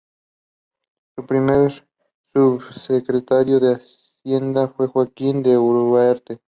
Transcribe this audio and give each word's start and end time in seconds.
El 1.15 1.27
primer 1.27 1.87
subsecretario 2.33 3.59
de 3.59 3.83
Hacienda 4.23 4.69
fue 4.69 4.87
Joaquín 4.87 5.43
de 5.43 5.59
Uriarte.. 5.59 6.41